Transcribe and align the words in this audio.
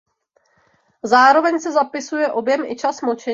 Zároveň 1.03 1.59
se 1.59 1.71
zapisuje 1.71 2.31
objem 2.31 2.65
i 2.65 2.75
čas 2.75 3.01
močení. 3.01 3.25